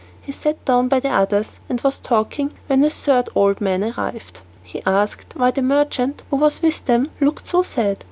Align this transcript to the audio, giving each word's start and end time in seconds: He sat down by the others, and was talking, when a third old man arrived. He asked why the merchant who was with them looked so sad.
He 0.19 0.31
sat 0.31 0.65
down 0.65 0.87
by 0.87 0.99
the 0.99 1.09
others, 1.11 1.59
and 1.69 1.79
was 1.81 1.99
talking, 1.99 2.55
when 2.65 2.83
a 2.83 2.89
third 2.89 3.29
old 3.35 3.61
man 3.61 3.83
arrived. 3.83 4.41
He 4.63 4.81
asked 4.83 5.35
why 5.35 5.51
the 5.51 5.61
merchant 5.61 6.23
who 6.31 6.37
was 6.37 6.59
with 6.63 6.85
them 6.85 7.11
looked 7.21 7.47
so 7.49 7.61
sad. 7.61 7.99